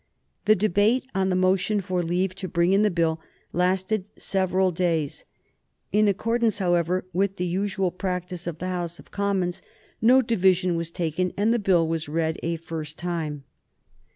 [0.45, 3.21] The debate on the motion for leave to bring in the Bill
[3.53, 5.25] lasted several days.
[5.91, 9.61] In accordance, however, with the usual practice of the House of Commons,
[10.01, 13.43] no division was taken and the Bill was read a first time.